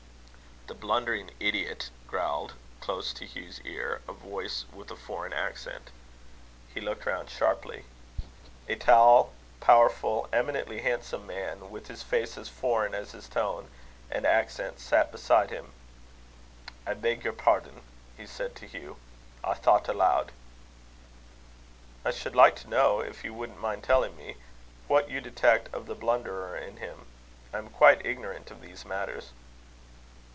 [0.67, 5.89] "The blundering idiot!" growled, close to Hugh's ear, a voice with a foreign accent.
[6.73, 7.83] He looked round sharply.
[8.69, 13.69] A tall, powerful, eminently handsome man, with a face as foreign as his tone
[14.09, 15.73] and accent, sat beside him.
[16.87, 17.81] "I beg your pardon,"
[18.15, 18.95] he said to Hugh;
[19.43, 20.31] "I thought aloud."
[22.05, 24.37] "I should like to know, if you wouldn't mind telling me,
[24.87, 27.07] what you detect of the blunderer in him.
[27.53, 29.33] I am quite ignorant of these matters."